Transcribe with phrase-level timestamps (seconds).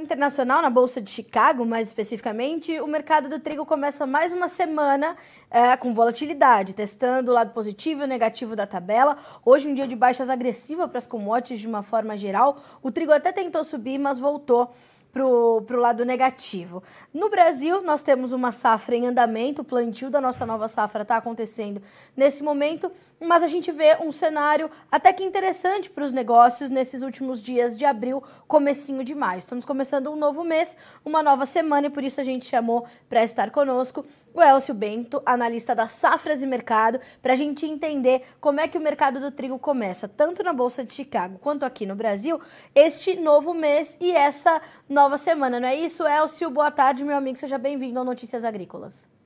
[0.00, 4.48] mercado internacional, na Bolsa de Chicago, mais especificamente, o mercado do trigo começa mais uma
[4.48, 5.16] semana
[5.50, 9.16] é, com volatilidade, testando o lado positivo e o negativo da tabela.
[9.44, 12.58] Hoje, um dia de baixas agressiva para as commodities de uma forma geral.
[12.82, 14.72] O trigo até tentou subir, mas voltou
[15.12, 16.82] para o lado negativo.
[17.12, 21.16] No Brasil, nós temos uma safra em andamento, o plantio da nossa nova safra está
[21.16, 21.82] acontecendo
[22.16, 22.90] nesse momento,
[23.20, 27.76] mas a gente vê um cenário até que interessante para os negócios nesses últimos dias
[27.76, 29.38] de abril, comecinho de maio.
[29.38, 33.22] Estamos começando um novo mês, uma nova semana e por isso a gente chamou para
[33.22, 38.60] estar conosco o Elcio Bento, analista da Safras e Mercado, para a gente entender como
[38.60, 41.96] é que o mercado do trigo começa, tanto na Bolsa de Chicago quanto aqui no
[41.96, 42.40] Brasil,
[42.74, 45.60] este novo mês e essa nova semana.
[45.60, 46.48] Não é isso, Elcio?
[46.48, 47.38] Boa tarde, meu amigo.
[47.38, 49.19] Seja bem-vindo ao Notícias Agrícolas.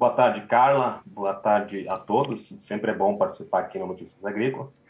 [0.00, 1.02] Boa tarde, Carla.
[1.04, 2.48] Boa tarde a todos.
[2.56, 4.82] Sempre é bom participar aqui no Notícias Agrícolas.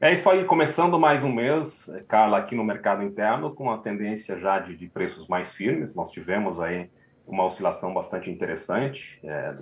[0.00, 4.36] É isso aí, começando mais um mês, Carla, aqui no mercado interno, com a tendência
[4.36, 5.94] já de, de preços mais firmes.
[5.94, 6.90] Nós tivemos aí
[7.24, 9.54] uma oscilação bastante interessante, é,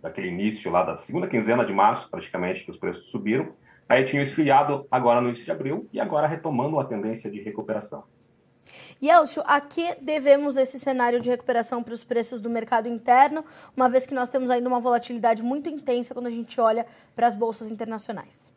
[0.00, 3.52] daquele início lá da segunda quinzena de março, praticamente, que os preços subiram.
[3.86, 8.04] Aí tinha esfriado agora no início de abril e agora retomando a tendência de recuperação.
[9.02, 13.44] E Elcio, a que devemos esse cenário de recuperação para os preços do mercado interno,
[13.76, 16.86] uma vez que nós temos ainda uma volatilidade muito intensa quando a gente olha
[17.16, 18.52] para as bolsas internacionais?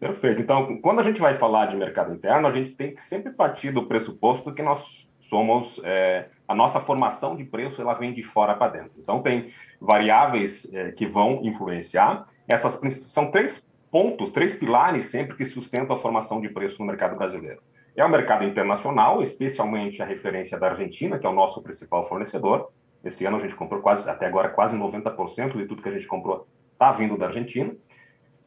[0.00, 0.40] Perfeito.
[0.40, 3.70] Então, quando a gente vai falar de mercado interno, a gente tem que sempre partir
[3.70, 8.54] do pressuposto que nós somos é, a nossa formação de preço ela vem de fora
[8.54, 8.92] para dentro.
[8.98, 12.24] Então tem variáveis é, que vão influenciar.
[12.48, 17.16] Essas são três pontos, três pilares sempre que sustentam a formação de preço no mercado
[17.16, 17.60] brasileiro.
[17.94, 22.70] É o mercado internacional, especialmente a referência da Argentina, que é o nosso principal fornecedor.
[23.04, 26.06] Este ano a gente comprou quase até agora quase 90% de tudo que a gente
[26.06, 27.74] comprou está vindo da Argentina.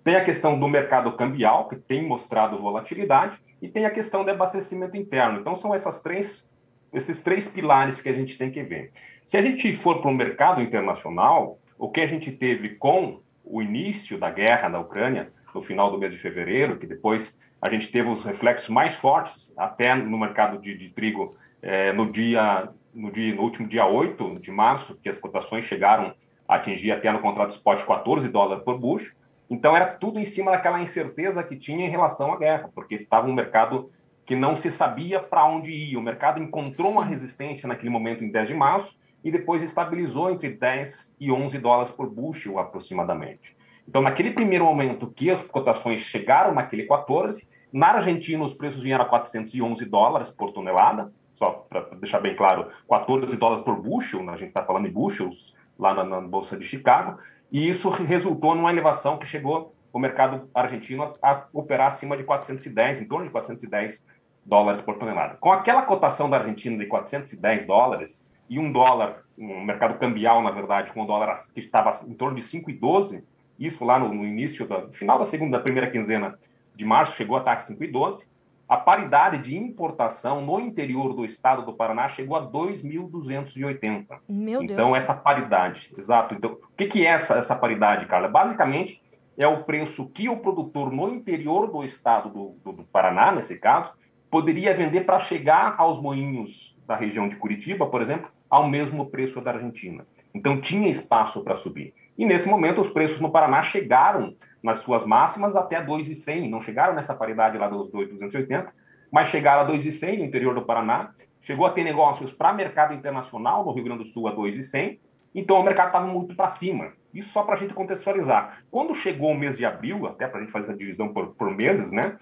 [0.04, 4.32] Tem a questão do mercado cambial, que tem mostrado volatilidade, e tem a questão do
[4.32, 5.40] abastecimento interno.
[5.40, 6.48] Então, são essas três
[6.94, 8.92] esses três pilares que a gente tem que ver.
[9.26, 13.62] Se a gente for para o mercado internacional, o que a gente teve com o
[13.62, 17.92] início da guerra na Ucrânia, no final do mês de fevereiro, que depois a gente
[17.92, 23.12] teve os reflexos mais fortes até no mercado de, de trigo é, no dia no
[23.12, 26.14] dia no último dia 8 de março, que as cotações chegaram
[26.48, 29.16] a atingir até no contrato spot 14 dólares por bucho.
[29.50, 33.28] Então era tudo em cima daquela incerteza que tinha em relação à guerra, porque estava
[33.28, 33.92] um mercado
[34.28, 35.98] que não se sabia para onde ia.
[35.98, 36.94] O mercado encontrou Sim.
[36.94, 41.58] uma resistência naquele momento em 10 de março e depois estabilizou entre 10 e 11
[41.58, 43.58] dólares por bushel aproximadamente.
[43.88, 49.04] Então, naquele primeiro momento que as cotações chegaram naquele 14, na Argentina os preços vieram
[49.04, 54.32] a 411 dólares por tonelada, só para deixar bem claro, 14 dólares por bushel, né?
[54.32, 57.20] a gente está falando em bushels lá na, na Bolsa de Chicago,
[57.52, 63.02] e isso resultou numa elevação que chegou o mercado argentino a operar acima de 410,
[63.02, 64.06] em torno de 410
[64.46, 65.36] dólares por tonelada.
[65.36, 70.52] Com aquela cotação da Argentina de 410 dólares e um dólar, um mercado cambial, na
[70.52, 73.22] verdade, com um dólar que estava em torno de 5,12,
[73.60, 76.40] isso lá no, no início, do final da segunda, da primeira quinzena
[76.76, 78.26] de março, chegou a taxa 5,12.
[78.68, 84.06] A paridade de importação no interior do estado do Paraná chegou a 2.280.
[84.28, 84.72] Meu Deus.
[84.72, 86.34] Então, essa paridade, exato.
[86.34, 88.28] Então, o que, que é essa, essa paridade, Carla?
[88.28, 89.02] Basicamente,
[89.38, 93.58] é o preço que o produtor no interior do estado do, do, do Paraná, nesse
[93.60, 93.94] caso,
[94.32, 99.42] poderia vender para chegar aos moinhos da região de Curitiba, por exemplo, ao mesmo preço
[99.42, 100.08] da Argentina.
[100.34, 101.94] Então tinha espaço para subir.
[102.18, 106.96] E nesse momento os preços no Paraná chegaram nas suas máximas até 2,100, não chegaram
[106.96, 108.74] nessa paridade lá dos 2,280,
[109.12, 111.12] mas chegaram a 2,100 no interior do Paraná,
[111.42, 115.00] chegou a ter negócios para mercado internacional no Rio Grande do Sul a 2,100,
[115.34, 116.94] então o mercado estava muito para cima.
[117.14, 118.64] Isso só para a gente contextualizar.
[118.72, 121.52] Quando chegou o mês de abril, até para a gente fazer a divisão por, por
[121.52, 122.18] meses, né?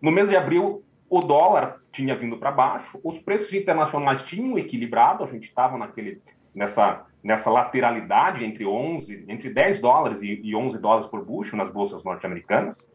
[0.00, 5.24] No mês de abril, o dólar tinha vindo para baixo, os preços internacionais tinham equilibrado,
[5.24, 6.20] a gente estava naquele
[6.54, 11.70] nessa nessa lateralidade entre 11, entre 10 dólares e, e 11 dólares por bushel nas
[11.70, 12.88] bolsas norte-americanas,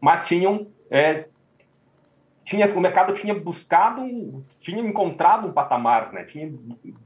[0.00, 1.26] mas tinham é,
[2.44, 6.24] tinha o mercado tinha buscado, tinha encontrado um patamar, né?
[6.24, 6.52] Tinha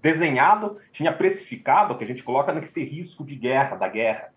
[0.03, 4.33] desenhado, tinha precificado, que a gente coloca nesse risco de guerra, da guerra.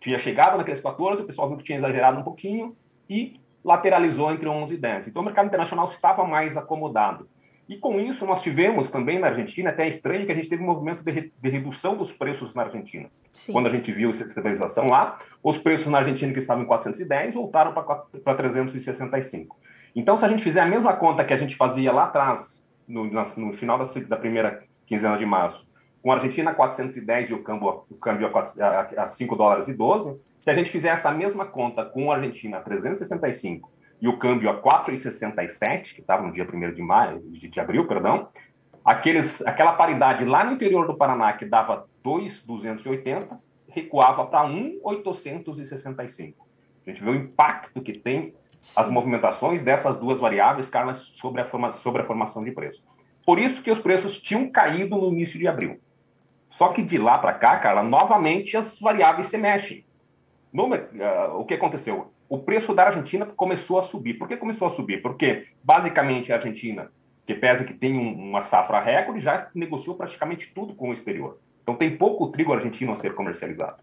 [0.00, 2.76] Tinha chegado naqueles 14, o pessoal viu que tinha exagerado um pouquinho
[3.08, 5.08] e lateralizou entre 11 e 10.
[5.08, 7.28] Então, o mercado internacional estava mais acomodado.
[7.70, 10.60] E com isso, nós tivemos também na Argentina, até é estranho que a gente teve
[10.60, 13.08] um movimento de, re, de redução dos preços na Argentina.
[13.32, 13.52] Sim.
[13.52, 17.32] Quando a gente viu essa estabilização lá, os preços na Argentina que estavam em 410
[17.32, 19.56] voltaram para 365.
[19.94, 23.04] Então, se a gente fizer a mesma conta que a gente fazia lá atrás, no,
[23.04, 25.64] no final da, da, primeira quinzena de março,
[26.02, 29.74] com a Argentina a 410 e o câmbio, o câmbio a, a 5 dólares e
[29.74, 33.70] 12, se a gente fizer essa mesma conta com a Argentina a 365,
[34.00, 37.86] e o câmbio a 4,67, que estava no dia 1 de maio, de, de abril,
[37.86, 38.28] perdão,
[38.84, 43.38] aqueles, aquela paridade lá no interior do Paraná que dava 2,280,
[43.68, 46.48] recuava para 1,865.
[46.86, 48.34] A gente vê o impacto que tem
[48.76, 52.84] as movimentações dessas duas variáveis, Carlos, sobre a, forma, sobre a formação de preço.
[53.24, 55.78] Por isso que os preços tinham caído no início de abril.
[56.48, 59.84] Só que de lá para cá, Carla, novamente as variáveis se mexem.
[60.52, 62.12] No, uh, o que aconteceu?
[62.30, 64.14] O preço da Argentina começou a subir.
[64.14, 65.02] Por que começou a subir?
[65.02, 66.88] Porque, basicamente, a Argentina,
[67.26, 71.40] que pesa que tem um, uma safra recorde, já negociou praticamente tudo com o exterior.
[71.60, 73.78] Então, tem pouco trigo argentino a ser comercializado.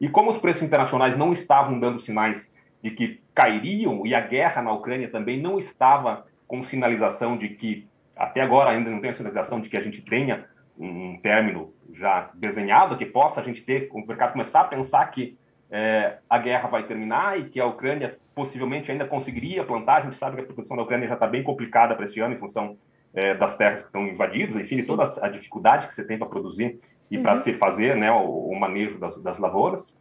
[0.00, 2.52] E como os preços internacionais não estavam dando sinais
[2.82, 7.86] de que cairiam, e a guerra na Ucrânia também não estava com sinalização de que,
[8.16, 10.46] até agora ainda não tem a sinalização de que a gente tenha
[10.76, 15.38] um término já desenhado, que possa a gente ter, o mercado começar a pensar que
[15.72, 20.02] é, a guerra vai terminar e que a Ucrânia possivelmente ainda conseguiria plantar.
[20.02, 22.34] A gente sabe que a produção da Ucrânia já está bem complicada para este ano
[22.34, 22.76] em função
[23.14, 24.86] é, das terras que estão invadidas, enfim, Sim.
[24.86, 26.78] toda a dificuldade que você tem para produzir
[27.10, 27.22] e uhum.
[27.22, 29.96] para se fazer né, o, o manejo das, das lavouras.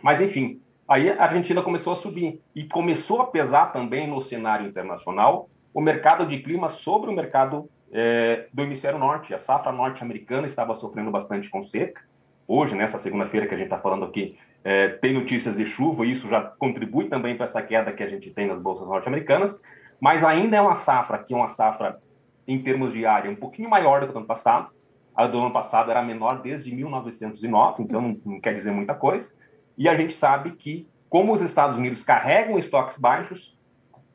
[0.00, 4.66] Mas, enfim, aí a Argentina começou a subir e começou a pesar também no cenário
[4.66, 9.34] internacional o mercado de clima sobre o mercado é, do hemisfério norte.
[9.34, 12.02] A safra norte-americana estava sofrendo bastante com seca.
[12.46, 16.10] Hoje, nessa segunda-feira que a gente está falando aqui, é, tem notícias de chuva e
[16.10, 19.60] isso já contribui também para essa queda que a gente tem nas bolsas norte-americanas.
[20.00, 21.98] Mas ainda é uma safra que é uma safra,
[22.46, 24.70] em termos de área, um pouquinho maior do que o ano passado.
[25.14, 29.32] A do ano passado era menor desde 1909, então não, não quer dizer muita coisa.
[29.76, 33.58] E a gente sabe que, como os Estados Unidos carregam estoques baixos,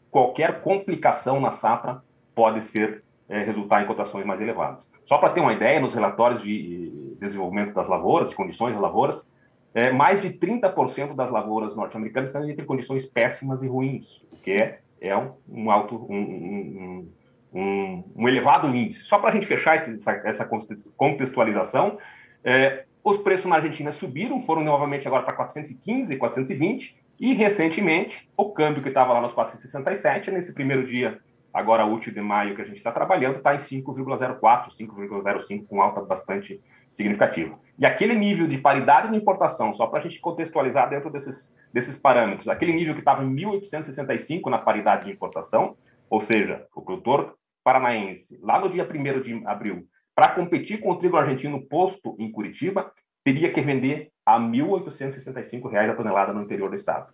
[0.10, 2.02] qualquer complicação na safra
[2.34, 4.90] pode ser é, resultar em cotações mais elevadas.
[5.04, 9.30] Só para ter uma ideia, nos relatórios de desenvolvimento das lavouras, de condições das lavouras,
[9.76, 14.80] é, mais de 30% das lavouras norte-americanas estão entre condições péssimas e ruins, que é,
[15.02, 17.06] é um, um alto, um,
[17.54, 19.04] um, um, elevado índice.
[19.04, 20.50] Só para a gente fechar esse, essa, essa,
[20.96, 21.98] contextualização,
[22.42, 28.52] é, os preços na Argentina subiram, foram novamente agora para 415, 420, e recentemente o
[28.52, 31.20] câmbio que estava lá nos 467, nesse primeiro dia
[31.54, 36.02] agora útil de maio que a gente está trabalhando, está em 5,04, 5,05, com alta
[36.02, 36.62] bastante
[36.96, 37.60] significativa.
[37.78, 41.96] E aquele nível de paridade de importação, só para a gente contextualizar dentro desses, desses
[41.96, 45.76] parâmetros, aquele nível que estava em 1.865 na paridade de importação,
[46.10, 50.96] ou seja, o produtor paranaense, lá no dia 1 de abril, para competir com o
[50.96, 52.92] trigo argentino posto em Curitiba,
[53.24, 57.12] teria que vender a R$ 1.865 a tonelada no interior do estado.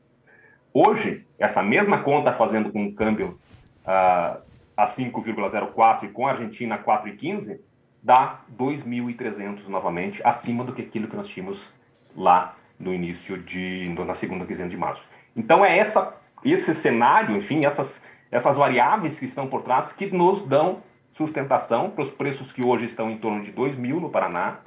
[0.73, 3.39] Hoje, essa mesma conta fazendo com um câmbio
[3.83, 4.41] uh,
[4.77, 7.59] a 5,04 e com a Argentina a 4,15,
[8.01, 11.69] dá 2.300 novamente, acima do que aquilo que nós tínhamos
[12.15, 15.07] lá no início de, na segunda quinzena de março.
[15.35, 20.41] Então é essa, esse cenário, enfim, essas, essas variáveis que estão por trás que nos
[20.41, 20.81] dão
[21.13, 24.59] sustentação para os preços que hoje estão em torno de 2 mil no Paraná,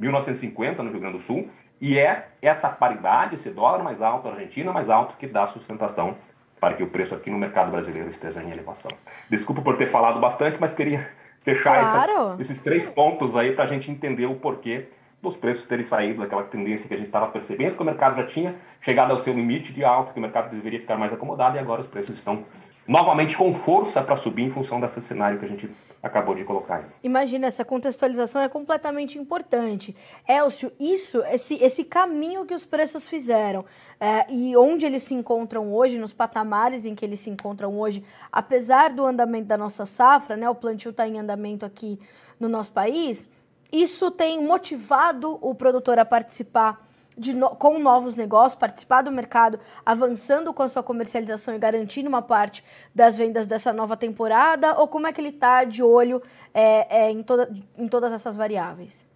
[0.00, 1.48] 1.950 no Rio Grande do Sul,
[1.80, 6.16] e é essa paridade, esse dólar mais alto, a Argentina mais alto, que dá sustentação
[6.60, 8.90] para que o preço aqui no mercado brasileiro esteja em elevação.
[9.30, 11.08] Desculpa por ter falado bastante, mas queria
[11.54, 12.10] fechar claro.
[12.10, 14.88] essas, esses três pontos aí para a gente entender o porquê
[15.22, 18.24] dos preços terem saído daquela tendência que a gente estava percebendo, que o mercado já
[18.24, 21.58] tinha chegado ao seu limite de alta, que o mercado deveria ficar mais acomodado e
[21.58, 22.44] agora os preços estão
[22.86, 25.68] novamente com força para subir em função desse cenário que a gente
[26.02, 26.88] acabou de colocar.
[27.02, 29.94] Imagina, essa contextualização é completamente importante.
[30.26, 33.64] Elcio, isso, esse, esse caminho que os preços fizeram
[34.00, 38.04] é, e onde eles se encontram hoje, nos patamares em que eles se encontram hoje,
[38.30, 41.98] apesar do andamento da nossa safra, né, o plantio está em andamento aqui
[42.38, 43.28] no nosso país,
[43.72, 46.87] isso tem motivado o produtor a participar
[47.34, 52.22] no, com novos negócios, participar do mercado, avançando com a sua comercialização e garantindo uma
[52.22, 54.78] parte das vendas dessa nova temporada?
[54.78, 56.22] Ou como é que ele está de olho
[56.54, 59.06] é, é, em, toda, em todas essas variáveis?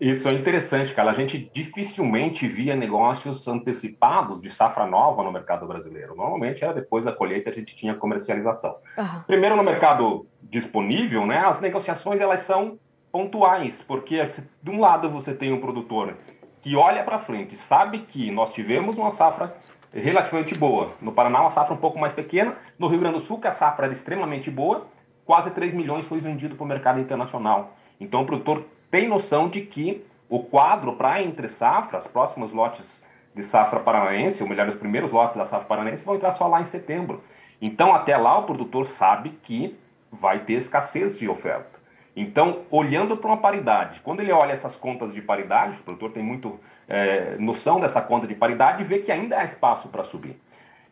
[0.00, 1.12] Isso é interessante, cara.
[1.12, 6.16] A gente dificilmente via negócios antecipados de safra nova no mercado brasileiro.
[6.16, 8.74] Normalmente era depois da colheita a gente tinha comercialização.
[8.98, 9.22] Uhum.
[9.28, 11.38] Primeiro no mercado disponível, né?
[11.46, 12.80] As negociações elas são
[13.12, 14.26] pontuais, porque
[14.60, 16.16] de um lado você tem um produtor
[16.62, 19.54] que olha para frente, sabe que nós tivemos uma safra
[19.92, 20.92] relativamente boa.
[21.00, 22.56] No Paraná, uma safra um pouco mais pequena.
[22.78, 24.86] No Rio Grande do Sul, que a safra era extremamente boa,
[25.26, 27.76] quase 3 milhões foi vendido para o mercado internacional.
[28.00, 33.02] Então, o produtor tem noção de que o quadro para entre safras, próximos lotes
[33.34, 36.60] de safra paranaense, ou melhor, os primeiros lotes da safra paranaense, vão entrar só lá
[36.60, 37.22] em setembro.
[37.60, 39.76] Então, até lá, o produtor sabe que
[40.10, 41.81] vai ter escassez de oferta.
[42.14, 46.22] Então, olhando para uma paridade, quando ele olha essas contas de paridade, o produtor tem
[46.22, 50.38] muito é, noção dessa conta de paridade e vê que ainda há espaço para subir.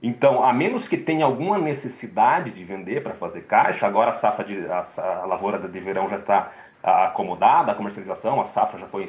[0.02, 4.44] Então, a menos que tenha alguma necessidade de vender para fazer caixa, agora a safra
[4.44, 6.50] de a, a lavoura de verão já está
[6.82, 9.06] acomodada, a comercialização, a safra já foi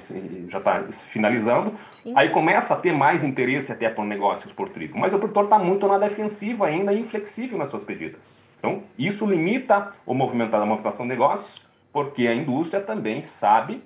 [0.49, 2.13] já está finalizando, Sim.
[2.17, 4.99] aí começa a ter mais interesse até por negócios por trigo.
[4.99, 8.27] Mas o produtor está muito na defensiva ainda, inflexível nas suas pedidas.
[8.57, 13.83] Então, isso limita o movimento, a movimentação de negócios, porque a indústria também sabe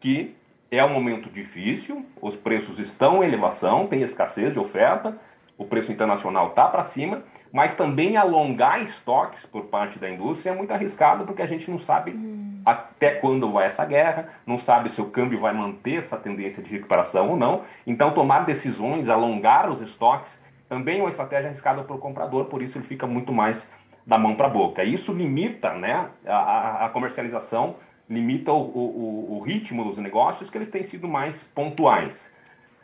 [0.00, 0.34] que
[0.70, 5.16] é um momento difícil, os preços estão em elevação, tem escassez de oferta,
[5.56, 7.22] o preço internacional está para cima,
[7.52, 11.78] mas também alongar estoques por parte da indústria é muito arriscado porque a gente não
[11.78, 12.60] sabe hum.
[12.66, 16.72] até quando vai essa guerra, não sabe se o câmbio vai manter essa tendência de
[16.72, 17.62] recuperação ou não.
[17.86, 22.60] Então, tomar decisões, alongar os estoques, também é uma estratégia arriscada para o comprador, por
[22.60, 23.68] isso ele fica muito mais
[24.06, 24.84] da mão para a boca.
[24.84, 27.76] Isso limita né, a, a comercialização,
[28.08, 32.30] limita o, o, o ritmo dos negócios, que eles têm sido mais pontuais.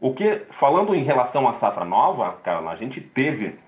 [0.01, 3.59] O que, falando em relação à safra nova, Carla, a gente teve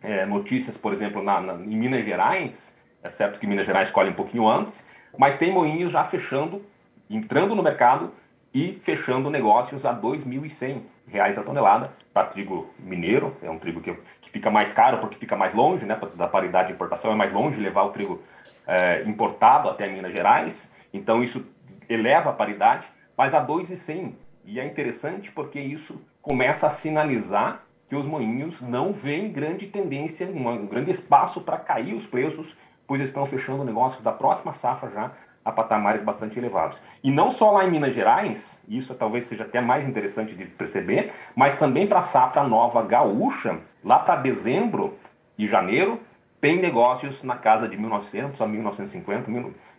[0.00, 2.72] é, notícias, por exemplo, na, na, em Minas Gerais,
[3.02, 4.86] é certo que Minas Gerais escolhe um pouquinho antes,
[5.18, 6.64] mas tem moinhos já fechando,
[7.10, 8.12] entrando no mercado
[8.52, 10.82] e fechando negócios a R$ 2.100
[11.12, 13.92] a tonelada para trigo mineiro, é um trigo que,
[14.34, 17.60] fica mais caro porque fica mais longe, né, da paridade de importação é mais longe
[17.60, 18.20] levar o trigo
[18.66, 21.46] é, importado até Minas Gerais, então isso
[21.88, 24.12] eleva a paridade, mas a R$ 2.100
[24.44, 30.26] e é interessante porque isso começa a sinalizar que os moinhos não veem grande tendência,
[30.26, 32.56] um grande espaço para cair os preços,
[32.88, 35.12] pois estão fechando negócios da próxima safra já
[35.44, 36.80] a patamares bastante elevados.
[37.02, 41.12] E não só lá em Minas Gerais, isso talvez seja até mais interessante de perceber,
[41.36, 44.96] mas também para a safra nova gaúcha, lá para dezembro
[45.36, 46.00] e janeiro,
[46.40, 49.30] tem negócios na casa de 1900 a 1950,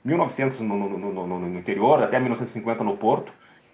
[0.03, 3.31] 1900 no, no, no, no interior, até 1950 no porto,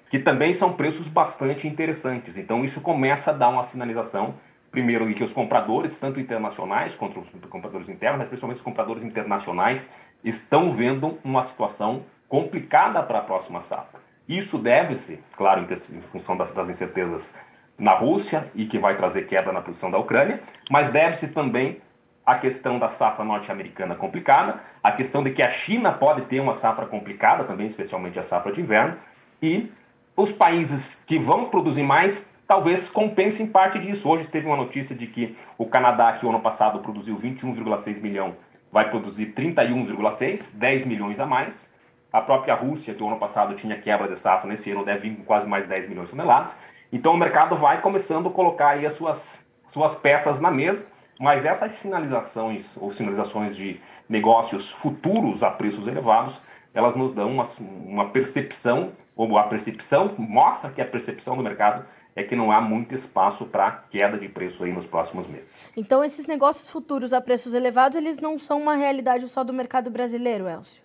[0.10, 2.38] que também são preços bastante interessantes.
[2.38, 4.33] Então, isso começa a dar uma sinalização,
[4.69, 9.89] primeiro, que os compradores, tanto internacionais quanto os compradores internos, mas principalmente os compradores internacionais,
[10.23, 13.99] estão vendo uma situação complicada para a próxima safra.
[14.27, 17.29] Isso deve-se, claro, em função das, das incertezas
[17.77, 21.81] na Rússia e que vai trazer queda na posição da Ucrânia, mas deve-se também
[22.25, 26.53] a questão da safra norte-americana complicada, a questão de que a China pode ter uma
[26.53, 28.95] safra complicada também, especialmente a safra de inverno,
[29.41, 29.71] e
[30.15, 34.09] os países que vão produzir mais talvez compensem parte disso.
[34.09, 38.35] Hoje teve uma notícia de que o Canadá, que o ano passado produziu 21,6 milhão,
[38.71, 41.69] vai produzir 31,6, 10 milhões a mais.
[42.11, 45.15] A própria Rússia, que o ano passado tinha quebra de safra, nesse ano deve vir
[45.17, 46.55] com quase mais 10 milhões de toneladas.
[46.91, 50.87] Então o mercado vai começando a colocar aí as suas, suas peças na mesa,
[51.19, 56.41] mas essas sinalizações ou sinalizações de negócios futuros a preços elevados,
[56.73, 61.85] elas nos dão uma, uma percepção como a percepção, mostra que a percepção do mercado
[62.15, 65.70] é que não há muito espaço para queda de preço aí nos próximos meses.
[65.75, 69.89] Então, esses negócios futuros a preços elevados, eles não são uma realidade só do mercado
[69.89, 70.84] brasileiro, Elcio?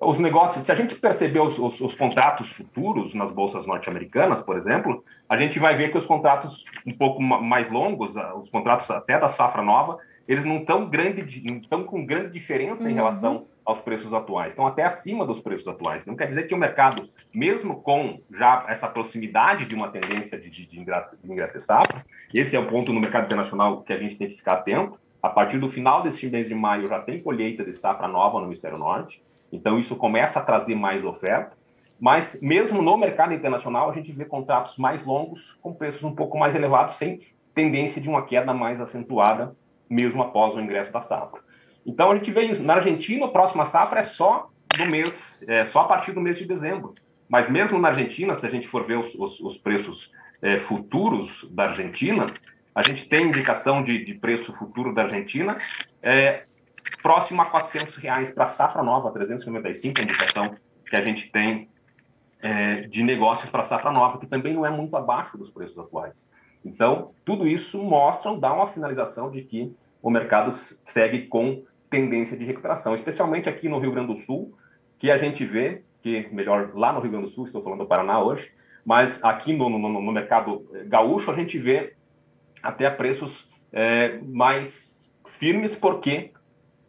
[0.00, 4.56] Os negócios, se a gente perceber os, os, os contratos futuros nas bolsas norte-americanas, por
[4.56, 9.16] exemplo, a gente vai ver que os contratos um pouco mais longos, os contratos até
[9.16, 12.90] da safra nova, eles não estão grande, não estão com grande diferença uhum.
[12.90, 16.04] em relação aos preços atuais, estão até acima dos preços atuais.
[16.04, 17.02] Não quer dizer que o mercado,
[17.32, 22.56] mesmo com já essa proximidade de uma tendência de, de, de ingresso, de safra, esse
[22.56, 24.98] é o ponto no mercado internacional que a gente tem que ficar atento.
[25.22, 28.46] A partir do final desse mês de maio já tem colheita de safra nova no
[28.46, 31.56] Hemisfério Norte, então isso começa a trazer mais oferta.
[32.00, 36.36] Mas mesmo no mercado internacional, a gente vê contratos mais longos com preços um pouco
[36.36, 37.20] mais elevados, sem
[37.54, 39.54] tendência de uma queda mais acentuada,
[39.88, 41.40] mesmo após o ingresso da safra.
[41.84, 42.62] Então a gente vê isso.
[42.62, 46.38] Na Argentina, a próxima safra é só do mês, é só a partir do mês
[46.38, 46.94] de dezembro.
[47.28, 51.48] Mas mesmo na Argentina, se a gente for ver os, os, os preços é, futuros
[51.50, 52.32] da Argentina,
[52.74, 55.58] a gente tem indicação de, de preço futuro da Argentina
[56.02, 56.44] é,
[57.02, 60.54] próximo a 400 reais para a safra nova, 395 a indicação
[60.88, 61.68] que a gente tem
[62.40, 65.78] é, de negócios para a safra nova, que também não é muito abaixo dos preços
[65.78, 66.14] atuais.
[66.64, 70.52] Então, tudo isso mostra, dá uma finalização de que o mercado
[70.84, 74.54] segue com tendência de recuperação, especialmente aqui no Rio Grande do Sul,
[74.98, 77.86] que a gente vê, que melhor lá no Rio Grande do Sul, estou falando do
[77.86, 78.50] Paraná hoje,
[78.82, 81.92] mas aqui no, no, no mercado gaúcho a gente vê
[82.62, 86.32] até preços é, mais firmes, porque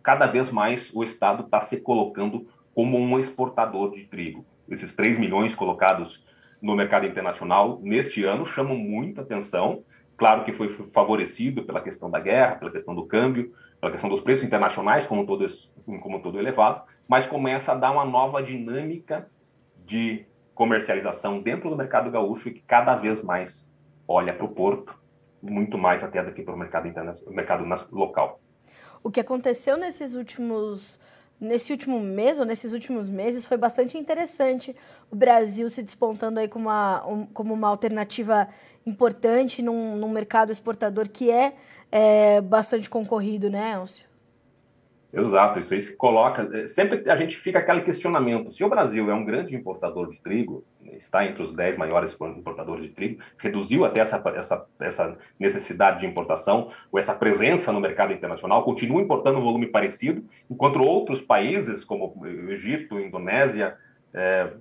[0.02, 4.46] cada vez mais o Estado está se colocando como um exportador de trigo.
[4.70, 6.26] Esses 3 milhões colocados
[6.62, 9.84] no mercado internacional neste ano chamam muita atenção.
[10.18, 14.22] Claro que foi favorecido pela questão da guerra, pela questão do câmbio, pela questão dos
[14.22, 15.46] preços internacionais, como todo,
[16.02, 19.28] como todo elevado, mas começa a dar uma nova dinâmica
[19.86, 23.68] de comercialização dentro do mercado gaúcho e que cada vez mais
[24.08, 24.96] olha para o porto
[25.42, 26.90] muito mais até daqui para o mercado,
[27.28, 28.40] mercado local.
[29.04, 31.00] O que aconteceu nesses últimos
[31.42, 34.74] nesse último mês ou nesses últimos meses foi bastante interessante
[35.12, 38.48] o Brasil se despontando aí como uma, um, como uma alternativa
[38.86, 41.54] importante num, num mercado exportador que é,
[41.92, 44.14] é bastante concorrido, né, Elcio?
[45.14, 46.50] Exato, isso aí se coloca.
[46.58, 50.18] É, sempre a gente fica aquele questionamento: se o Brasil é um grande importador de
[50.18, 50.66] trigo,
[50.98, 56.08] está entre os 10 maiores importadores de trigo, reduziu até essa, essa, essa necessidade de
[56.08, 61.84] importação, ou essa presença no mercado internacional, continua importando um volume parecido, enquanto outros países,
[61.84, 63.78] como Egito, Indonésia,
[64.12, 64.52] é,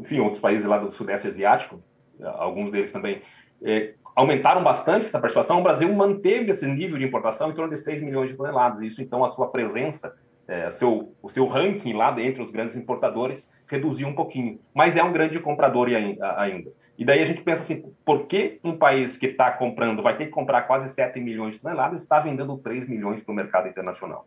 [0.00, 1.80] enfim, outros países lá do Sudeste Asiático,
[2.20, 3.22] alguns deles também,
[3.62, 7.80] é, aumentaram bastante essa participação, o Brasil manteve esse nível de importação em torno de
[7.80, 8.82] 6 milhões de toneladas.
[8.82, 10.14] Isso, então, a sua presença,
[10.46, 14.60] é, seu, o seu ranking lá entre os grandes importadores reduziu um pouquinho.
[14.74, 16.72] Mas é um grande comprador ainda.
[16.98, 20.26] E daí a gente pensa assim, por que um país que está comprando, vai ter
[20.26, 24.26] que comprar quase 7 milhões de toneladas, está vendendo 3 milhões para o mercado internacional?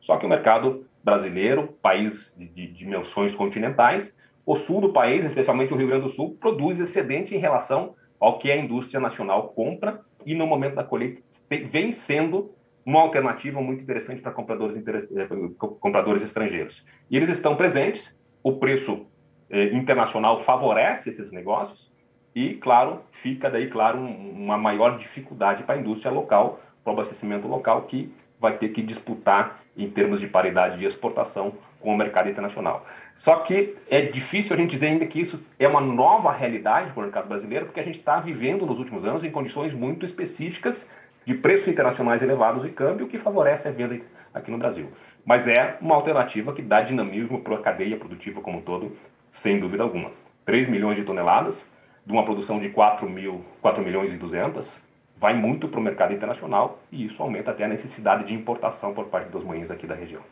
[0.00, 5.72] Só que o mercado brasileiro, país de, de dimensões continentais, o sul do país, especialmente
[5.72, 10.02] o Rio Grande do Sul, produz excedente em relação ao que a indústria nacional compra
[10.26, 11.22] e no momento da colheita
[11.70, 16.84] vem sendo uma alternativa muito interessante para compradores, eh, compradores estrangeiros.
[17.10, 19.06] E eles estão presentes, o preço
[19.48, 21.90] eh, internacional favorece esses negócios
[22.34, 26.94] e, claro, fica daí, claro, um, uma maior dificuldade para a indústria local, para o
[26.94, 31.96] abastecimento local, que vai ter que disputar em termos de paridade de exportação com o
[31.96, 32.86] mercado internacional.
[33.16, 37.00] Só que é difícil a gente dizer ainda que isso é uma nova realidade para
[37.00, 40.88] o mercado brasileiro, porque a gente está vivendo nos últimos anos em condições muito específicas
[41.24, 44.00] de preços internacionais elevados e câmbio que favorece a venda
[44.32, 44.88] aqui no Brasil.
[45.24, 48.96] Mas é uma alternativa que dá dinamismo para a cadeia produtiva como um todo,
[49.32, 50.10] sem dúvida alguma.
[50.44, 51.70] 3 milhões de toneladas,
[52.04, 54.82] de uma produção de 4, mil, 4 milhões e 200,
[55.16, 59.06] vai muito para o mercado internacional e isso aumenta até a necessidade de importação por
[59.06, 60.22] parte dos moinhos aqui da região.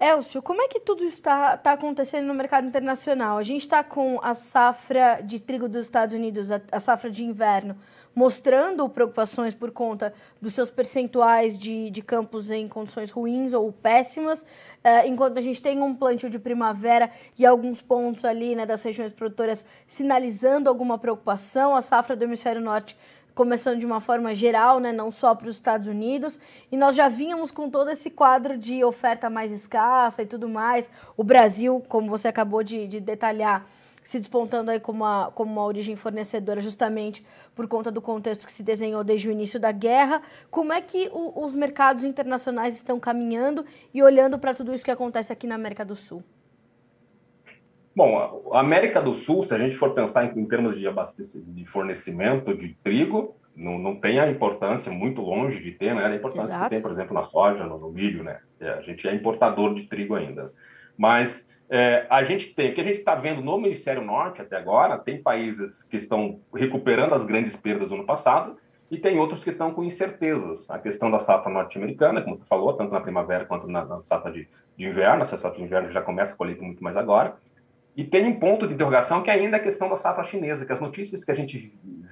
[0.00, 3.36] Elcio, como é que tudo está, está acontecendo no mercado internacional?
[3.36, 7.24] A gente está com a safra de trigo dos Estados Unidos, a, a, safra de
[7.24, 7.76] inverno,
[8.14, 14.42] mostrando preocupações por conta dos seus percentuais de, de campos em condições ruins ou péssimas,
[14.42, 18.82] uh, enquanto a gente tem um plantio de primavera e alguns pontos ali né, das
[18.82, 21.74] regiões produtoras sinalizando alguma preocupação.
[21.74, 22.96] A safra do hemisfério norte
[23.38, 26.40] começando de uma forma geral, né, não só para os Estados Unidos,
[26.72, 30.90] e nós já vínhamos com todo esse quadro de oferta mais escassa e tudo mais.
[31.16, 33.64] O Brasil, como você acabou de, de detalhar,
[34.02, 37.24] se despontando aí como uma, como uma origem fornecedora, justamente
[37.54, 40.20] por conta do contexto que se desenhou desde o início da guerra.
[40.50, 44.90] Como é que o, os mercados internacionais estão caminhando e olhando para tudo isso que
[44.90, 46.24] acontece aqui na América do Sul?
[47.98, 50.86] Bom, a América do Sul, se a gente for pensar em, em termos de,
[51.48, 56.06] de fornecimento de trigo, não, não tem a importância muito longe de ter, né?
[56.06, 56.62] A importância Exato.
[56.62, 58.38] que tem, por exemplo, na soja, no, no milho, né?
[58.60, 60.52] É, a gente é importador de trigo ainda.
[60.96, 64.56] Mas é, a gente tem, o que a gente está vendo no Ministério Norte até
[64.56, 68.58] agora, tem países que estão recuperando as grandes perdas do ano passado
[68.88, 70.70] e tem outros que estão com incertezas.
[70.70, 74.30] A questão da safra norte-americana, como tu falou, tanto na primavera quanto na, na safra
[74.30, 77.36] de, de inverno, essa safra de inverno já começa a colher muito mais agora.
[77.98, 80.64] E tem um ponto de interrogação que é ainda é a questão da safra chinesa,
[80.64, 81.58] que as notícias que a gente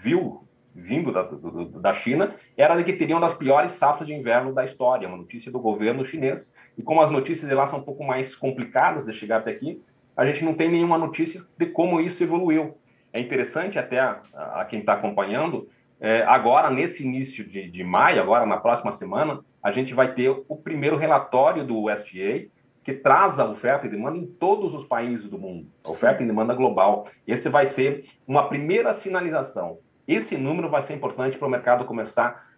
[0.02, 0.44] viu
[0.74, 4.64] vindo da, do, da China era de que teriam das piores safras de inverno da
[4.64, 6.52] história, uma notícia do governo chinês.
[6.76, 9.80] E como as notícias de lá são um pouco mais complicadas de chegar até aqui,
[10.16, 12.76] a gente não tem nenhuma notícia de como isso evoluiu.
[13.12, 15.68] É interessante até a, a quem está acompanhando,
[16.00, 20.30] é, agora nesse início de, de maio, agora na próxima semana, a gente vai ter
[20.48, 22.48] o primeiro relatório do USDA
[22.86, 26.24] que traz a oferta e demanda em todos os países do mundo, a oferta Sim.
[26.24, 27.08] e demanda global.
[27.26, 29.80] Esse vai ser uma primeira sinalização.
[30.06, 32.48] Esse número vai ser importante para o mercado começar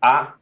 [0.00, 0.36] a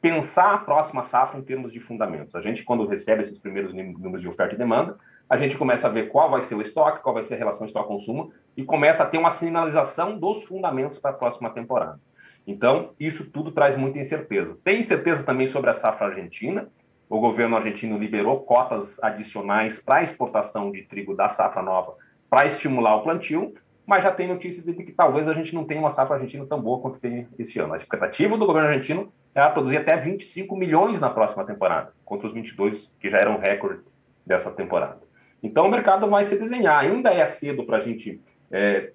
[0.00, 2.36] pensar a próxima safra em termos de fundamentos.
[2.36, 4.96] A gente, quando recebe esses primeiros números de oferta e demanda,
[5.28, 7.66] a gente começa a ver qual vai ser o estoque, qual vai ser a relação
[7.66, 11.98] estoque-consumo e começa a ter uma sinalização dos fundamentos para a próxima temporada.
[12.46, 14.56] Então, isso tudo traz muita incerteza.
[14.62, 16.68] Tem incerteza também sobre a safra argentina,
[17.08, 21.94] o governo argentino liberou cotas adicionais para exportação de trigo da safra nova
[22.28, 23.54] para estimular o plantio,
[23.86, 26.60] mas já tem notícias de que talvez a gente não tenha uma safra argentina tão
[26.60, 27.74] boa quanto tem esse ano.
[27.74, 32.32] A expectativa do governo argentino é produzir até 25 milhões na próxima temporada, contra os
[32.32, 33.82] 22 que já eram recorde
[34.24, 35.00] dessa temporada.
[35.42, 36.82] Então o mercado vai se desenhar.
[36.82, 38.92] Ainda é cedo para a gente, é,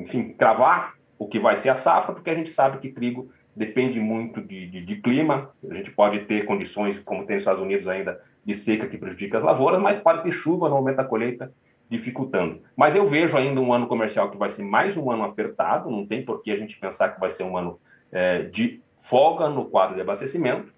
[0.00, 3.30] enfim, cravar o que vai ser a safra, porque a gente sabe que trigo
[3.60, 5.50] depende muito de, de, de, clima.
[5.70, 9.36] A gente pode ter condições, como tem nos Estados Unidos ainda, de seca que prejudica
[9.36, 11.52] as lavouras, mas pode ter chuva no momento da colheita,
[11.86, 12.62] dificultando.
[12.74, 16.06] Mas eu vejo ainda um ano comercial que vai ser mais um ano apertado, não
[16.06, 17.78] tem por que a gente pensar que vai ser um ano
[18.10, 20.72] é, de folga no quadro de abastecimento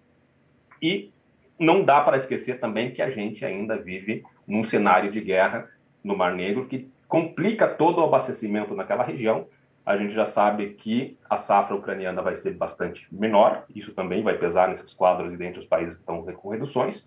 [0.83, 1.13] e
[1.57, 5.69] não dá para esquecer também que a gente ainda vive num cenário de guerra
[6.03, 9.47] no Mar Negro que complica todo o abastecimento naquela região.
[9.85, 14.39] A gente já sabe que a safra ucraniana vai ser bastante menor, isso também vai
[14.39, 17.05] pesar nesses quadros e dentre os países que estão com reduções,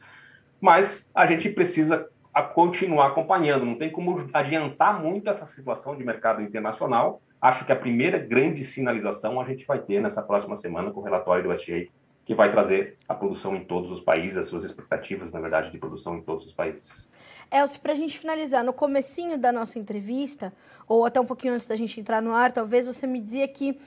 [0.60, 2.10] mas a gente precisa
[2.54, 7.22] continuar acompanhando, não tem como adiantar muito essa situação de mercado internacional.
[7.42, 11.04] Acho que a primeira grande sinalização a gente vai ter nessa próxima semana com o
[11.04, 11.88] relatório do SGA
[12.26, 15.78] que vai trazer a produção em todos os países, as suas expectativas, na verdade, de
[15.78, 17.08] produção em todos os países.
[17.56, 20.54] Elcio, para a gente finalizar, no comecinho da nossa entrevista,
[20.88, 23.78] ou até um pouquinho antes da gente entrar no ar, talvez você me dizia que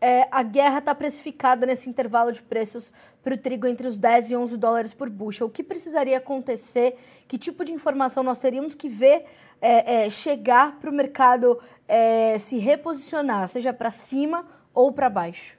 [0.00, 4.30] é, a guerra está precificada nesse intervalo de preços para o trigo entre os 10
[4.30, 5.46] e 11 dólares por bushel.
[5.46, 6.96] O que precisaria acontecer?
[7.26, 9.24] Que tipo de informação nós teríamos que ver
[9.60, 11.58] é, é, chegar para o mercado
[11.88, 15.58] é, se reposicionar, seja para cima ou para baixo?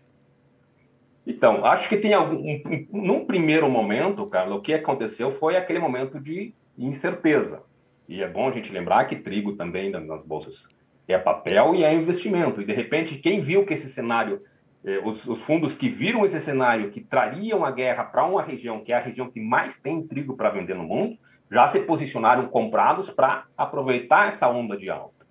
[1.25, 2.37] Então, acho que tem algum.
[2.37, 7.63] Um, num primeiro momento, Carlos, o que aconteceu foi aquele momento de incerteza.
[8.07, 10.67] E é bom a gente lembrar que trigo também nas bolsas
[11.07, 12.61] é papel e é investimento.
[12.61, 14.41] E de repente, quem viu que esse cenário,
[14.85, 18.83] eh, os, os, fundos que viram esse cenário, que trariam a guerra para uma região
[18.83, 21.17] que é a região que mais tem trigo para vender no mundo,
[21.49, 25.25] já se posicionaram comprados para aproveitar essa onda de alta.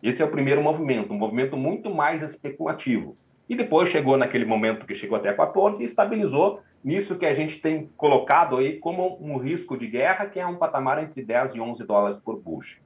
[0.00, 3.16] Esse é o primeiro movimento, um movimento muito mais especulativo.
[3.48, 7.60] E depois chegou naquele momento que chegou até 14 e estabilizou nisso que a gente
[7.60, 11.60] tem colocado aí como um risco de guerra, que é um patamar entre 10 e
[11.60, 12.80] 11 dólares por bushel.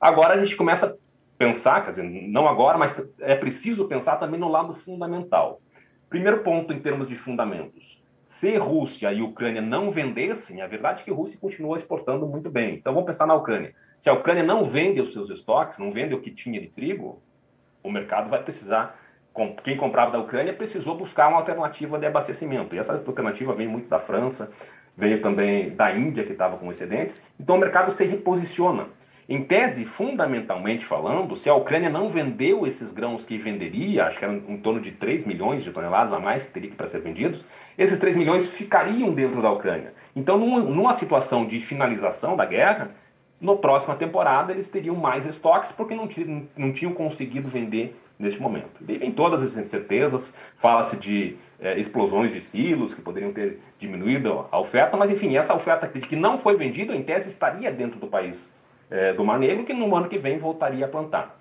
[0.00, 0.94] Agora a gente começa a
[1.36, 5.60] pensar, quer dizer, não agora, mas é preciso pensar também no lado fundamental.
[6.08, 8.02] Primeiro ponto em termos de fundamentos.
[8.24, 12.50] Se Rússia e Ucrânia não vendessem, a verdade é que a Rússia continua exportando muito
[12.50, 12.74] bem.
[12.74, 13.74] Então vamos pensar na Ucrânia.
[13.98, 17.22] Se a Ucrânia não vende os seus estoques, não vende o que tinha de trigo,
[17.82, 19.00] o mercado vai precisar
[19.62, 22.74] quem comprava da Ucrânia precisou buscar uma alternativa de abastecimento.
[22.74, 24.50] E essa alternativa veio muito da França,
[24.96, 27.22] veio também da Índia, que estava com excedentes.
[27.38, 28.86] Então o mercado se reposiciona.
[29.28, 34.24] Em tese, fundamentalmente falando, se a Ucrânia não vendeu esses grãos que venderia, acho que
[34.24, 37.44] eram em torno de 3 milhões de toneladas a mais que teria para ser vendidos,
[37.76, 39.92] esses 3 milhões ficariam dentro da Ucrânia.
[40.14, 42.92] Então, numa, situação de finalização da guerra,
[43.40, 46.08] na próxima temporada eles teriam mais estoques porque não,
[46.56, 48.68] não tinham conseguido vender neste momento.
[48.88, 54.46] E vem todas as incertezas, fala-se de é, explosões de silos que poderiam ter diminuído
[54.50, 58.06] a oferta, mas enfim, essa oferta que não foi vendida, em tese, estaria dentro do
[58.06, 58.52] país
[58.90, 61.38] é, do Mar Negro, que no ano que vem voltaria a plantar.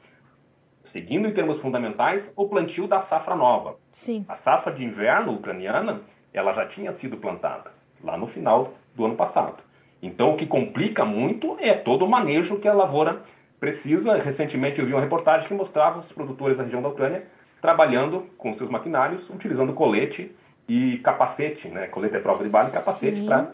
[0.83, 3.77] Seguindo em termos fundamentais, o plantio da safra nova.
[3.91, 4.23] Sim.
[4.27, 7.71] A safra de inverno ucraniana, ela já tinha sido plantada
[8.03, 9.63] lá no final do ano passado.
[10.01, 13.23] Então, o que complica muito é todo o manejo que a lavoura
[13.59, 14.17] precisa.
[14.17, 17.23] Recentemente eu vi uma reportagem que mostrava os produtores da região da Ucrânia
[17.61, 20.35] trabalhando com seus maquinários, utilizando colete
[20.67, 21.87] e capacete, né?
[21.87, 23.51] Colete é prova de bala e capacete para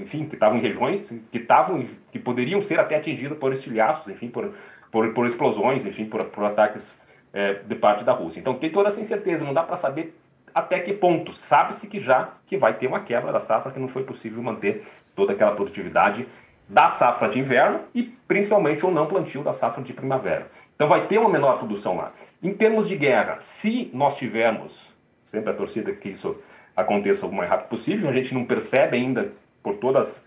[0.00, 4.28] enfim, que estavam em regiões que estavam que poderiam ser até atingidas por estilhaços, enfim,
[4.28, 4.54] por,
[4.90, 6.98] por, por explosões, enfim, por, por ataques
[7.32, 8.40] é, de parte da Rússia.
[8.40, 10.16] Então tem toda essa incerteza, não dá para saber
[10.54, 11.32] até que ponto.
[11.32, 14.86] Sabe-se que já que vai ter uma quebra da safra, que não foi possível manter
[15.14, 16.26] toda aquela produtividade
[16.68, 20.50] da safra de inverno e principalmente o não plantio da safra de primavera.
[20.74, 22.12] Então vai ter uma menor produção lá.
[22.42, 24.90] Em termos de guerra, se nós tivermos,
[25.24, 26.36] sempre a torcida que isso
[26.76, 30.26] aconteça o mais rápido possível, a gente não percebe ainda por todas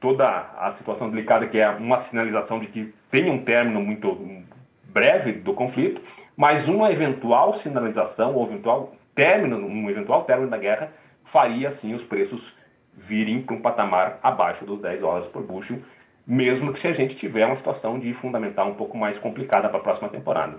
[0.00, 4.42] toda a situação delicada que é uma sinalização de que tem um término muito
[4.82, 6.02] breve do conflito,
[6.36, 10.92] mas uma eventual sinalização ou eventual término, um eventual término da guerra
[11.22, 12.56] faria assim os preços
[12.96, 15.78] virem para um patamar abaixo dos 10 dólares por bushel,
[16.26, 19.78] mesmo que se a gente tiver uma situação de fundamental um pouco mais complicada para
[19.78, 20.58] a próxima temporada.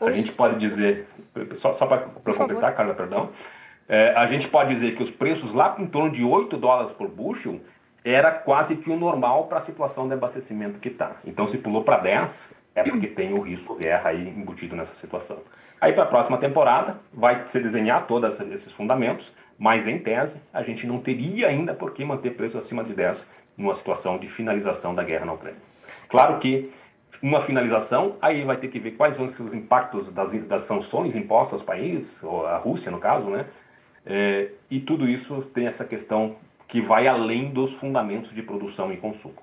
[0.00, 1.06] A gente pode dizer,
[1.56, 1.98] só, só para
[2.34, 3.30] completar, Carla, perdão,
[3.86, 7.08] é, a gente pode dizer que os preços lá em torno de 8 dólares por
[7.08, 7.60] bushel
[8.02, 11.16] era quase que o normal para a situação de abastecimento que está.
[11.24, 15.38] Então, se pulou para 10, é porque tem o risco guerra aí embutido nessa situação.
[15.80, 20.62] Aí, para a próxima temporada, vai se desenhar todos esses fundamentos, mas em tese, a
[20.62, 24.94] gente não teria ainda por que manter preço acima de 10 numa situação de finalização
[24.94, 25.60] da guerra na Ucrânia.
[26.08, 26.70] Claro que
[27.22, 31.14] uma finalização, aí vai ter que ver quais vão ser os impactos das, das sanções
[31.14, 33.46] impostas aos países, ou a Rússia no caso, né?
[34.04, 38.96] É, e tudo isso tem essa questão que vai além dos fundamentos de produção e
[38.96, 39.34] consumo.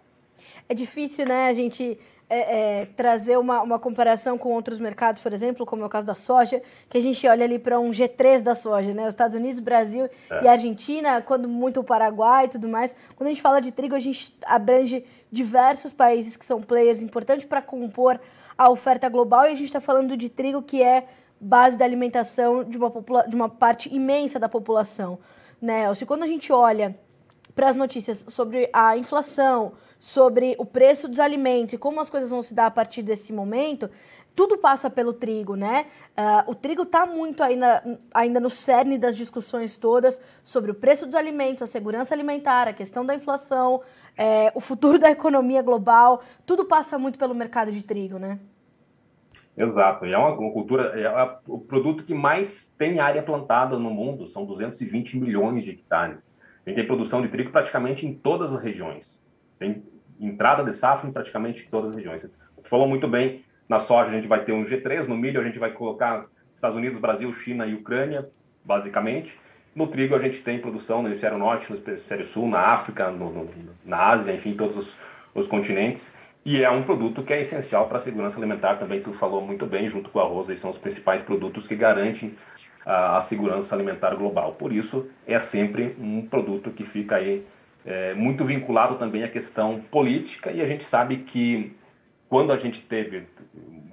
[0.70, 1.98] É difícil, né, a gente
[2.30, 6.06] é, é, trazer uma, uma comparação com outros mercados, por exemplo, como é o caso
[6.06, 9.04] da soja, que a gente olha ali para um G3 da soja, né?
[9.04, 10.44] Os Estados Unidos, Brasil é.
[10.44, 12.96] e Argentina, quando muito o Paraguai e tudo mais.
[13.16, 17.46] Quando a gente fala de trigo, a gente abrange diversos países que são players importantes
[17.46, 18.20] para compor
[18.58, 21.08] a oferta global e a gente está falando de trigo que é
[21.40, 22.92] base da alimentação de uma,
[23.28, 25.20] de uma parte imensa da população.
[25.62, 25.94] Né?
[25.94, 26.98] Se quando a gente olha
[27.56, 32.30] para as notícias sobre a inflação, sobre o preço dos alimentos e como as coisas
[32.30, 33.90] vão se dar a partir desse momento,
[34.38, 35.88] tudo passa pelo trigo, né?
[36.16, 41.08] Uh, o trigo está muito ainda, ainda no cerne das discussões todas sobre o preço
[41.08, 43.82] dos alimentos, a segurança alimentar, a questão da inflação,
[44.16, 46.22] é, o futuro da economia global.
[46.46, 48.40] Tudo passa muito pelo mercado de trigo, né?
[49.58, 50.06] Exato.
[50.06, 54.28] E é uma, uma cultura, é o produto que mais tem área plantada no mundo,
[54.28, 56.38] são 220 milhões de hectares.
[56.64, 59.20] A gente tem produção de trigo praticamente em todas as regiões.
[59.58, 59.84] Tem
[60.20, 62.22] entrada de safra em praticamente todas as regiões.
[62.22, 62.32] Você
[62.64, 65.60] falou muito bem na soja a gente vai ter um G3, no milho a gente
[65.60, 68.30] vai colocar Estados Unidos, Brasil, China e Ucrânia,
[68.64, 69.38] basicamente.
[69.76, 73.30] No trigo a gente tem produção no hemisfério norte, no hemisfério sul, na África, no,
[73.30, 73.50] no,
[73.86, 74.98] na Ásia, enfim, todos os,
[75.36, 76.14] os continentes.
[76.46, 79.66] E é um produto que é essencial para a segurança alimentar também, tu falou muito
[79.66, 82.36] bem, junto com o arroz, eles são os principais produtos que garantem
[82.86, 84.54] a, a segurança alimentar global.
[84.54, 87.46] Por isso, é sempre um produto que fica aí
[87.88, 91.74] é, muito vinculado também à questão política e a gente sabe que
[92.28, 93.24] quando a gente teve,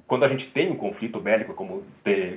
[0.04, 1.84] quando a gente tem um conflito bélico como,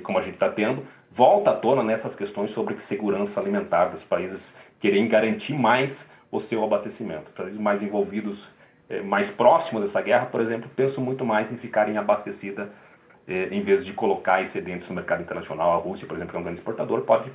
[0.04, 4.54] como a gente está tendo, volta à tona nessas questões sobre segurança alimentar dos países
[4.78, 7.32] querem garantir mais o seu abastecimento.
[7.32, 8.48] Países mais envolvidos,
[8.88, 12.68] eh, mais próximos dessa guerra, por exemplo, pensam muito mais em ficarem abastecidas
[13.26, 15.72] eh, em vez de colocar excedentes no mercado internacional.
[15.72, 17.32] A Rússia, por exemplo, que é um grande exportador, pode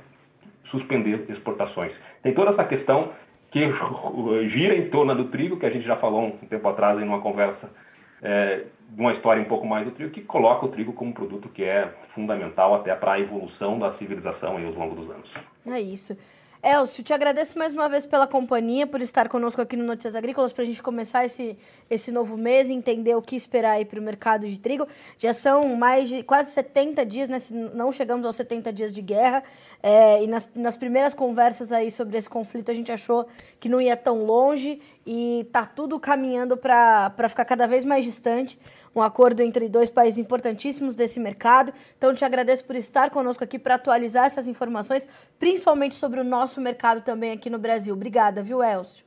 [0.62, 2.00] suspender exportações.
[2.22, 3.12] Tem toda essa questão
[3.54, 3.70] que
[4.48, 7.20] gira em torno do trigo, que a gente já falou um tempo atrás em uma
[7.20, 7.72] conversa
[8.20, 8.64] é,
[8.96, 11.62] uma história um pouco mais do trigo, que coloca o trigo como um produto que
[11.62, 15.32] é fundamental até para a evolução da civilização aí, ao longo dos anos.
[15.68, 16.18] É isso.
[16.64, 20.50] Elcio, te agradeço mais uma vez pela companhia, por estar conosco aqui no Notícias Agrícolas,
[20.50, 21.58] para a gente começar esse,
[21.90, 24.88] esse novo mês entender o que esperar aí para o mercado de trigo.
[25.18, 27.36] Já são mais de quase 70 dias, né?
[27.74, 29.44] não chegamos aos 70 dias de guerra,
[29.82, 33.26] é, e nas, nas primeiras conversas aí sobre esse conflito a gente achou
[33.60, 38.58] que não ia tão longe e tá tudo caminhando para ficar cada vez mais distante
[38.94, 41.72] um acordo entre dois países importantíssimos desse mercado.
[41.98, 46.60] Então, te agradeço por estar conosco aqui para atualizar essas informações, principalmente sobre o nosso
[46.60, 47.94] mercado também aqui no Brasil.
[47.94, 49.04] Obrigada, viu, Elcio?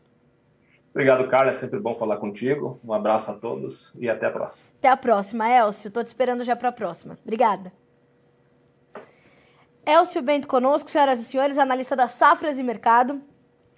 [0.92, 1.52] Obrigado, Carla.
[1.52, 2.80] É sempre bom falar contigo.
[2.84, 4.68] Um abraço a todos e até a próxima.
[4.80, 5.88] Até a próxima, Elcio.
[5.88, 7.18] Estou te esperando já para a próxima.
[7.24, 7.72] Obrigada.
[9.86, 13.22] Elcio Bento conosco, senhoras e senhores, analista da Safras e Mercado.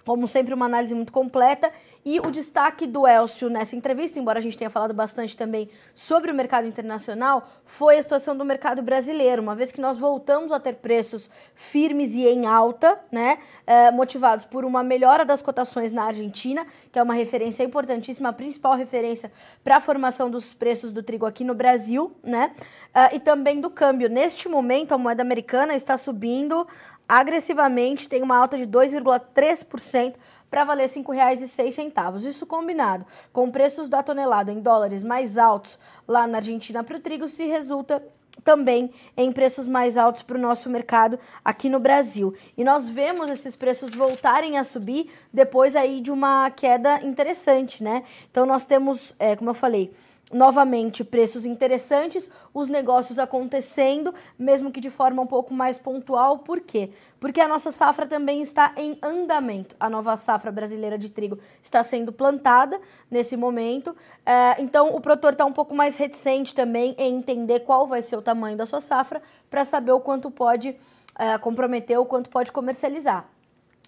[0.04, 1.70] Como sempre, uma análise muito completa.
[2.04, 6.30] E o destaque do Elcio nessa entrevista, embora a gente tenha falado bastante também sobre
[6.32, 10.58] o mercado internacional, foi a situação do mercado brasileiro, uma vez que nós voltamos a
[10.58, 13.38] ter preços firmes e em alta, né?
[13.66, 18.32] Eh, motivados por uma melhora das cotações na Argentina, que é uma referência importantíssima, a
[18.32, 19.30] principal referência
[19.62, 22.52] para a formação dos preços do trigo aqui no Brasil, né?
[22.94, 24.08] Eh, e também do câmbio.
[24.08, 26.66] Neste momento, a moeda americana está subindo
[27.10, 30.14] agressivamente, tem uma alta de 2,3%
[30.48, 32.24] para valer R$ 5,06.
[32.24, 37.00] Isso combinado com preços da tonelada em dólares mais altos lá na Argentina para o
[37.00, 38.00] trigo, se resulta
[38.44, 42.32] também em preços mais altos para o nosso mercado aqui no Brasil.
[42.56, 48.04] E nós vemos esses preços voltarem a subir depois aí de uma queda interessante, né?
[48.30, 49.92] Então nós temos, é, como eu falei,
[50.32, 56.38] novamente preços interessantes, os negócios acontecendo, mesmo que de forma um pouco mais pontual.
[56.38, 56.90] Por quê?
[57.18, 59.74] Porque a nossa safra também está em andamento.
[59.78, 63.94] A nova safra brasileira de trigo está sendo plantada nesse momento.
[64.24, 68.16] É, então, o produtor está um pouco mais reticente também em entender qual vai ser
[68.16, 70.76] o tamanho da sua safra para saber o quanto pode
[71.18, 73.28] é, comprometer, o quanto pode comercializar.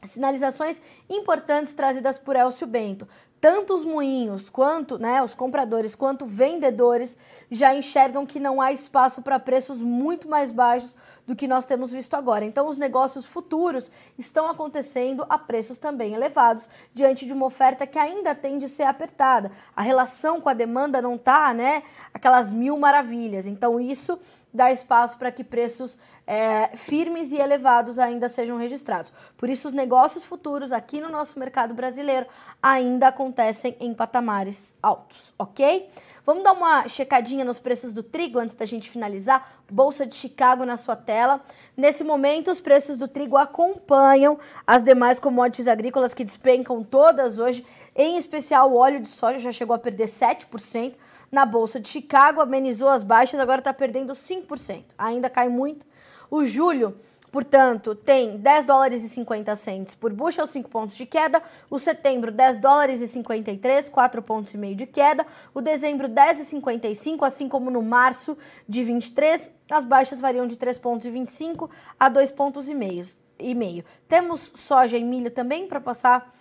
[0.05, 3.07] Sinalizações importantes trazidas por Elcio Bento
[3.42, 7.16] tanto os moinhos quanto né, os compradores quanto vendedores
[7.50, 11.90] já enxergam que não há espaço para preços muito mais baixos do que nós temos
[11.90, 12.44] visto agora.
[12.44, 17.98] Então, os negócios futuros estão acontecendo a preços também elevados, diante de uma oferta que
[17.98, 19.50] ainda tende a ser apertada.
[19.74, 21.83] A relação com a demanda não está, né,
[22.14, 23.44] aquelas mil maravilhas.
[23.44, 24.20] Então, isso
[24.52, 29.12] dá espaço para que preços é, firmes e elevados ainda sejam registrados.
[29.36, 32.26] Por isso, os negócios futuros aqui no nosso mercado brasileiro
[32.62, 35.88] ainda acontecem em patamares altos, ok?
[36.24, 39.60] Vamos dar uma checadinha nos preços do trigo antes da gente finalizar.
[39.68, 41.40] Bolsa de Chicago na sua tela.
[41.76, 47.66] Nesse momento, os preços do trigo acompanham as demais commodities agrícolas que despencam todas hoje,
[47.96, 50.94] em especial o óleo de soja já chegou a perder 7%
[51.32, 54.84] na Bolsa de Chicago, amenizou as baixas, agora está perdendo 5%.
[54.98, 55.86] Ainda cai muito.
[56.30, 56.94] O julho
[57.32, 61.42] Portanto, tem 10 dólares e 50 centes por bushel, 5 pontos de queda.
[61.70, 65.26] O setembro, 10 dólares e 53, 4 pontos e meio de queda.
[65.54, 68.36] O dezembro, 10 e 55, assim como no março
[68.68, 69.48] de 23.
[69.70, 73.02] As baixas variam de 3 pontos e 25 a 2 pontos e meio.
[73.38, 73.82] E meio.
[74.06, 76.36] Temos soja e milho também para passar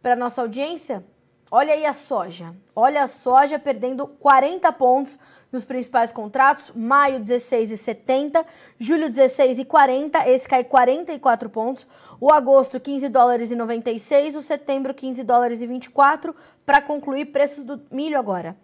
[0.00, 1.04] para nossa audiência.
[1.50, 2.54] Olha aí a soja.
[2.76, 5.18] Olha a soja perdendo 40 pontos
[5.50, 8.46] nos principais contratos, maio 16,70,
[8.78, 11.84] julho 16,40, esse cai 44 pontos,
[12.20, 17.64] o agosto 15 dólares e 96, o setembro 15 dólares e 24, para concluir preços
[17.64, 18.56] do milho agora.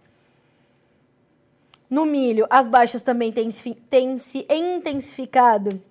[1.91, 3.49] No milho, as baixas também têm,
[3.91, 5.83] têm se intensificado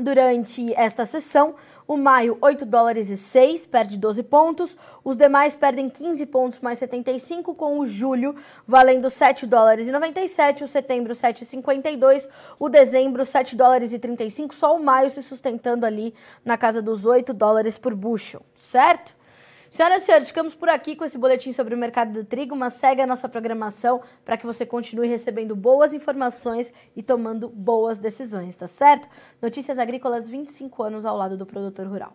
[0.00, 1.54] durante esta sessão.
[1.86, 4.76] O maio, 8 dólares e 6, perde 12 pontos.
[5.04, 8.34] Os demais perdem 15 pontos mais 75, com o julho
[8.66, 12.28] valendo 7 dólares e 97, o setembro 7,52,
[12.58, 17.04] o dezembro 7 dólares e 35, só o maio se sustentando ali na casa dos
[17.04, 19.21] 8 dólares por bushel, certo?
[19.72, 22.74] Senhoras e senhores, ficamos por aqui com esse boletim sobre o mercado do trigo, mas
[22.74, 28.54] segue a nossa programação para que você continue recebendo boas informações e tomando boas decisões,
[28.54, 29.08] tá certo?
[29.40, 32.14] Notícias Agrícolas 25 anos ao lado do produtor rural.